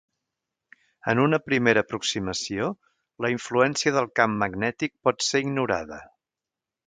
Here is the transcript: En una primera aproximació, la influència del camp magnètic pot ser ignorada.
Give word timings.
En 1.11 1.19
una 1.23 1.39
primera 1.49 1.83
aproximació, 1.85 2.69
la 3.25 3.31
influència 3.35 3.95
del 3.99 4.09
camp 4.21 4.35
magnètic 4.45 4.95
pot 5.09 5.27
ser 5.27 5.43
ignorada. 5.49 6.01